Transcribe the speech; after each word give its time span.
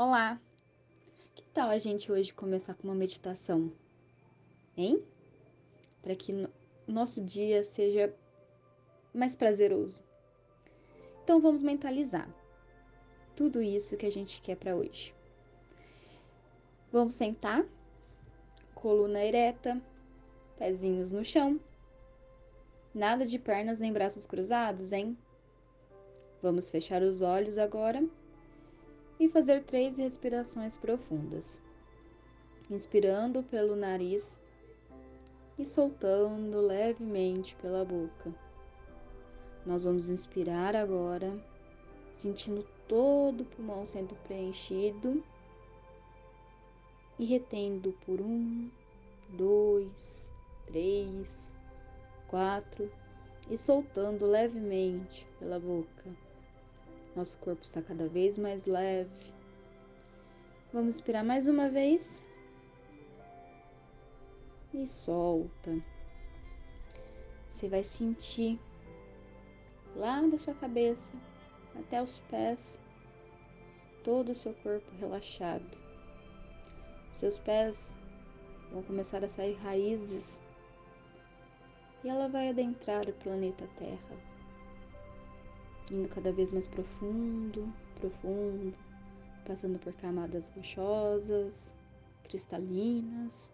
Olá! 0.00 0.40
Que 1.34 1.42
tal 1.46 1.70
a 1.70 1.76
gente 1.76 2.12
hoje 2.12 2.32
começar 2.32 2.72
com 2.74 2.86
uma 2.86 2.94
meditação? 2.94 3.72
Hein? 4.76 5.02
Para 6.00 6.14
que 6.14 6.32
no 6.32 6.48
nosso 6.86 7.20
dia 7.20 7.64
seja 7.64 8.14
mais 9.12 9.34
prazeroso. 9.34 10.00
Então 11.24 11.40
vamos 11.40 11.62
mentalizar 11.62 12.32
tudo 13.34 13.60
isso 13.60 13.96
que 13.96 14.06
a 14.06 14.10
gente 14.12 14.40
quer 14.40 14.54
para 14.54 14.76
hoje. 14.76 15.12
Vamos 16.92 17.16
sentar, 17.16 17.66
coluna 18.76 19.24
ereta, 19.24 19.82
pezinhos 20.56 21.10
no 21.10 21.24
chão. 21.24 21.58
Nada 22.94 23.26
de 23.26 23.36
pernas 23.36 23.80
nem 23.80 23.92
braços 23.92 24.26
cruzados, 24.26 24.92
hein? 24.92 25.18
Vamos 26.40 26.70
fechar 26.70 27.02
os 27.02 27.20
olhos 27.20 27.58
agora 27.58 28.08
e 29.18 29.28
fazer 29.28 29.64
três 29.64 29.96
respirações 29.96 30.76
profundas. 30.76 31.60
Inspirando 32.70 33.42
pelo 33.42 33.74
nariz 33.74 34.38
e 35.58 35.64
soltando 35.64 36.60
levemente 36.60 37.56
pela 37.56 37.84
boca. 37.84 38.32
Nós 39.66 39.84
vamos 39.84 40.08
inspirar 40.08 40.76
agora, 40.76 41.32
sentindo 42.10 42.64
todo 42.86 43.42
o 43.42 43.44
pulmão 43.44 43.84
sendo 43.84 44.14
preenchido 44.26 45.22
e 47.18 47.24
retendo 47.24 47.92
por 48.06 48.20
um, 48.20 48.70
dois, 49.30 50.32
três, 50.66 51.56
quatro 52.28 52.90
e 53.50 53.56
soltando 53.56 54.26
levemente 54.26 55.26
pela 55.38 55.58
boca. 55.58 56.27
Nosso 57.18 57.36
corpo 57.38 57.64
está 57.64 57.82
cada 57.82 58.06
vez 58.06 58.38
mais 58.38 58.64
leve. 58.64 59.10
Vamos 60.72 60.94
inspirar 60.94 61.24
mais 61.24 61.48
uma 61.48 61.68
vez. 61.68 62.24
E 64.72 64.86
solta. 64.86 65.82
Você 67.50 67.68
vai 67.68 67.82
sentir 67.82 68.56
lá 69.96 70.22
da 70.28 70.38
sua 70.38 70.54
cabeça 70.54 71.12
até 71.76 72.00
os 72.00 72.20
pés 72.30 72.80
todo 74.04 74.30
o 74.30 74.34
seu 74.36 74.54
corpo 74.54 74.88
relaxado. 75.00 75.76
Seus 77.12 77.36
pés 77.36 77.96
vão 78.70 78.84
começar 78.84 79.24
a 79.24 79.28
sair 79.28 79.54
raízes 79.54 80.40
e 82.04 82.08
ela 82.08 82.28
vai 82.28 82.50
adentrar 82.50 83.08
o 83.08 83.12
planeta 83.12 83.68
Terra 83.76 84.37
indo 85.94 86.08
cada 86.08 86.32
vez 86.32 86.52
mais 86.52 86.66
profundo, 86.66 87.72
profundo, 87.96 88.74
passando 89.46 89.78
por 89.78 89.92
camadas 89.94 90.48
rochosas, 90.48 91.74
cristalinas, 92.24 93.50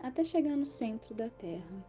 até 0.00 0.24
chegar 0.24 0.56
no 0.56 0.66
centro 0.66 1.14
da 1.14 1.28
Terra, 1.28 1.86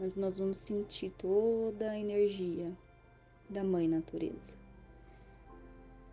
onde 0.00 0.18
nós 0.18 0.38
vamos 0.38 0.58
sentir 0.58 1.10
toda 1.18 1.90
a 1.90 1.98
energia 1.98 2.72
da 3.50 3.62
Mãe 3.62 3.86
Natureza. 3.86 4.56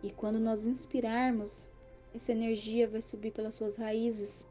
E 0.02 0.10
quando 0.10 0.38
nós 0.38 0.66
inspirarmos, 0.66 1.70
essa 2.14 2.32
energia 2.32 2.86
vai 2.86 3.00
subir 3.00 3.32
pelas 3.32 3.54
suas 3.54 3.76
raízes, 3.76 4.46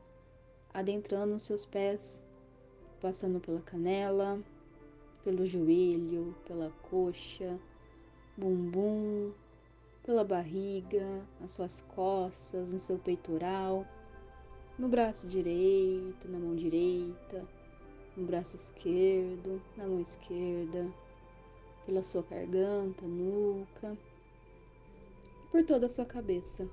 adentrando 0.74 1.36
os 1.36 1.44
seus 1.44 1.66
pés, 1.66 2.24
passando 3.00 3.40
pela 3.40 3.62
canela, 3.62 4.42
pelo 5.26 5.44
joelho, 5.46 6.36
pela 6.48 6.72
coxa, 6.90 7.60
bumbum, 8.38 9.34
pela 10.04 10.24
barriga, 10.24 11.26
nas 11.42 11.52
suas 11.52 11.82
costas, 11.82 12.72
no 12.72 12.78
seu 12.78 13.00
peitoral, 13.00 13.86
no 14.78 14.88
braço 14.88 15.28
direito, 15.28 16.30
na 16.30 16.38
mão 16.38 16.56
direita, 16.56 17.44
no 18.16 18.26
braço 18.28 18.56
esquerdo, 18.56 19.60
na 19.76 19.88
mão 19.88 20.00
esquerda, 20.00 20.88
pela 21.88 22.04
sua 22.04 22.22
garganta, 22.22 23.04
nuca 23.06 23.98
por 25.52 25.66
toda 25.66 25.88
a 25.88 25.90
sua 25.90 26.06
cabeça. 26.06 26.70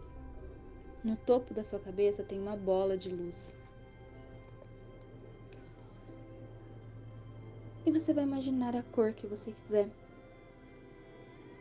No 1.03 1.17
topo 1.17 1.55
da 1.55 1.65
sua 1.65 1.79
cabeça 1.79 2.23
tem 2.23 2.39
uma 2.39 2.57
bola 2.57 2.99
de 2.99 3.09
luz. 3.09 3.57
E 7.85 7.91
você 7.91 8.13
vai 8.13 8.25
imaginar 8.25 8.77
a 8.77 8.83
cor 8.83 9.13
que 9.13 9.27
você 9.27 9.53
quiser. 9.53 9.89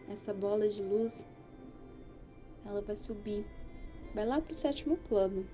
Essa 0.07 0.33
bola 0.33 0.67
de 0.67 0.81
luz, 0.83 1.25
ela 2.65 2.81
vai 2.81 2.95
subir, 2.95 3.45
vai 4.13 4.25
lá 4.25 4.39
para 4.39 4.51
o 4.51 4.55
sétimo 4.55 4.97
plano. 4.97 5.47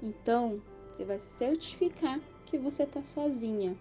Então, 0.00 0.62
você 0.90 1.04
vai 1.04 1.18
certificar 1.18 2.20
que 2.46 2.58
você 2.58 2.84
está 2.84 3.02
sozinha. 3.02 3.76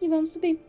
E 0.00 0.08
vamos 0.08 0.30
subir. 0.30 0.60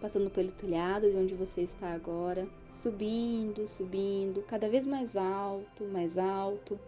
Passando 0.00 0.30
pelo 0.30 0.52
telhado 0.52 1.10
de 1.10 1.16
onde 1.16 1.34
você 1.34 1.62
está 1.62 1.92
agora, 1.92 2.46
subindo, 2.68 3.66
subindo, 3.66 4.42
cada 4.42 4.68
vez 4.68 4.86
mais 4.86 5.16
alto, 5.16 5.84
mais 5.84 6.18
alto, 6.18 6.78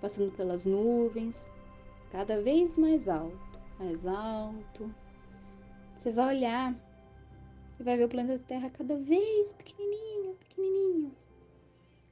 passando 0.00 0.30
pelas 0.36 0.64
nuvens, 0.64 1.48
cada 2.10 2.40
vez 2.40 2.76
mais 2.76 3.08
alto 3.08 3.51
mais 3.82 4.06
alto. 4.06 4.94
Você 5.98 6.12
vai 6.12 6.36
olhar 6.36 6.74
e 7.78 7.82
vai 7.82 7.96
ver 7.96 8.04
o 8.04 8.08
planeta 8.08 8.42
Terra 8.46 8.70
cada 8.70 8.96
vez 8.96 9.52
pequenininho, 9.52 10.34
pequenininho. 10.36 11.12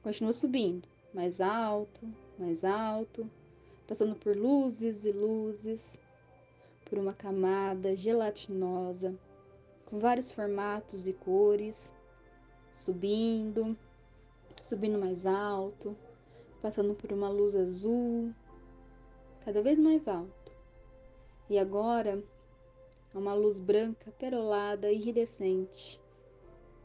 Continua 0.03 0.33
subindo, 0.33 0.87
mais 1.13 1.39
alto, 1.39 2.01
mais 2.37 2.65
alto, 2.65 3.29
passando 3.87 4.15
por 4.15 4.35
luzes 4.35 5.05
e 5.05 5.11
luzes, 5.11 6.01
por 6.85 6.99
uma 6.99 7.13
camada 7.13 7.95
gelatinosa, 7.95 9.15
com 9.85 9.97
vários 9.97 10.29
formatos 10.29 11.07
e 11.07 11.13
cores, 11.13 11.93
subindo, 12.73 13.77
subindo 14.61 14.99
mais 14.99 15.25
alto, 15.25 15.95
passando 16.61 16.93
por 16.95 17.13
uma 17.13 17.29
luz 17.29 17.55
azul, 17.55 18.33
cada 19.45 19.61
vez 19.61 19.79
mais 19.79 20.07
alto. 20.07 20.40
E 21.51 21.59
agora 21.59 22.23
há 23.13 23.19
uma 23.19 23.33
luz 23.33 23.59
branca, 23.59 24.09
perolada, 24.17 24.89
iridescente. 24.89 26.01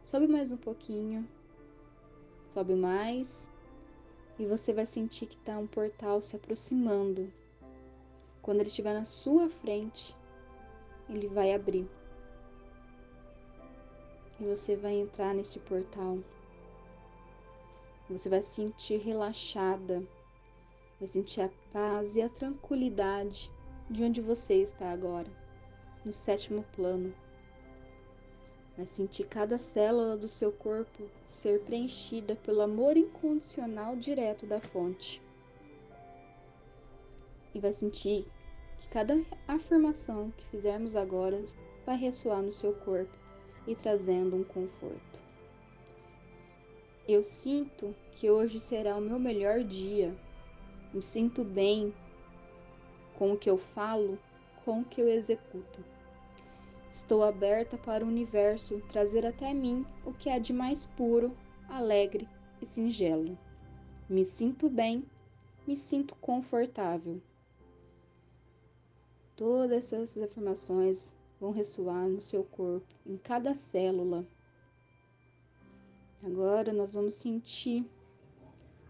Sobe 0.03 0.27
mais 0.27 0.51
um 0.51 0.57
pouquinho. 0.57 1.25
Sobe 2.51 2.75
mais. 2.75 3.49
E 4.37 4.45
você 4.45 4.73
vai 4.73 4.85
sentir 4.85 5.27
que 5.27 5.37
está 5.37 5.57
um 5.57 5.69
portal 5.69 6.21
se 6.21 6.35
aproximando. 6.35 7.33
Quando 8.43 8.59
ele 8.59 8.69
estiver 8.69 8.93
na 8.93 9.05
sua 9.05 9.49
frente, 9.49 10.17
ele 11.09 11.29
vai 11.29 11.55
abrir. 11.55 11.89
E 14.41 14.45
você 14.47 14.75
vai 14.75 14.95
entrar 14.95 15.33
nesse 15.33 15.61
portal. 15.61 16.19
Você 18.11 18.29
vai 18.29 18.43
se 18.43 18.51
sentir 18.51 18.97
relaxada, 18.97 20.03
vai 20.99 21.07
sentir 21.07 21.43
a 21.43 21.51
paz 21.73 22.17
e 22.17 22.23
a 22.23 22.29
tranquilidade 22.29 23.55
de 23.89 24.03
onde 24.03 24.21
você 24.21 24.55
está 24.55 24.91
agora, 24.91 25.29
no 26.05 26.13
sétimo 26.13 26.65
plano. 26.75 27.15
Vai 28.77 28.85
sentir 28.85 29.25
cada 29.25 29.59
célula 29.59 30.17
do 30.17 30.29
seu 30.29 30.53
corpo 30.53 31.09
ser 31.27 31.61
preenchida 31.63 32.37
pelo 32.37 32.61
amor 32.61 32.97
incondicional 32.97 33.97
direto 33.97 34.45
da 34.45 34.61
fonte. 34.61 35.23
E 37.55 37.61
vai 37.61 37.73
sentir 37.73 38.27
que 38.81 38.89
cada 38.89 39.25
afirmação 39.49 40.31
que 40.37 40.45
fizermos 40.47 40.95
agora 40.95 41.43
vai 41.87 41.97
ressoar 41.97 42.43
no 42.43 42.53
seu 42.53 42.75
corpo 42.75 43.17
e 43.67 43.75
trazendo 43.75 44.37
um 44.37 44.45
conforto. 44.45 45.27
Eu 47.09 47.23
sinto 47.23 47.95
que 48.17 48.29
hoje 48.29 48.59
será 48.59 48.97
o 48.97 49.01
meu 49.01 49.19
melhor 49.19 49.63
dia. 49.63 50.15
Me 50.93 51.01
sinto 51.01 51.45
bem 51.45 51.95
com 53.19 53.33
o 53.33 53.39
que 53.39 53.49
eu 53.49 53.57
falo, 53.57 54.19
com 54.65 54.81
o 54.81 54.85
que 54.85 55.01
eu 55.01 55.09
executo. 55.09 55.85
Estou 56.91 57.23
aberta 57.23 57.77
para 57.77 58.05
o 58.05 58.09
universo 58.09 58.81
trazer 58.91 59.27
até 59.27 59.53
mim 59.53 59.85
o 60.05 60.13
que 60.13 60.31
há 60.31 60.39
de 60.39 60.53
mais 60.53 60.87
puro, 60.87 61.37
alegre 61.69 62.29
e 62.63 62.67
singelo. 62.67 63.37
Me 64.09 64.25
sinto 64.25 64.69
bem, 64.69 65.05
me 65.67 65.77
sinto 65.77 66.15
confortável. 66.17 67.21
Todas 69.35 69.93
essas 69.93 70.23
afirmações 70.23 71.17
vão 71.39 71.51
ressoar 71.51 72.09
no 72.09 72.21
seu 72.21 72.45
corpo, 72.45 72.95
em 73.05 73.19
cada 73.19 73.53
célula. 73.53 74.25
Agora 76.23 76.73
nós 76.73 76.95
vamos 76.95 77.15
sentir 77.15 77.85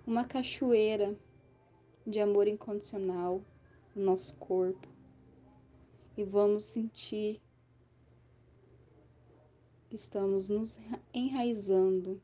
uma 0.07 0.25
cachoeira 0.25 1.17
de 2.07 2.21
amor 2.21 2.47
incondicional 2.47 3.43
no 3.97 4.05
nosso 4.05 4.37
corpo 4.37 4.87
e 6.17 6.23
vamos 6.23 6.65
sentir 6.65 7.41
que 9.89 9.97
estamos 9.97 10.49
nos 10.49 10.79
enraizando 11.13 12.21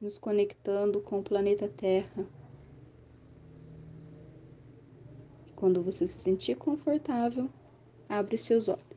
nos 0.00 0.18
conectando 0.18 1.00
com 1.00 1.20
o 1.20 1.22
planeta 1.22 1.68
Terra. 1.68 2.26
Quando 5.54 5.82
você 5.82 6.06
se 6.06 6.18
sentir 6.18 6.56
confortável, 6.56 7.48
abre 8.08 8.36
seus 8.36 8.68
olhos. 8.68 8.95